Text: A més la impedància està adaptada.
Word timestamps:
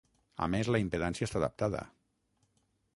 A 0.45 0.47
més 0.53 0.69
la 0.75 0.79
impedància 0.85 1.29
està 1.29 1.41
adaptada. 1.43 1.85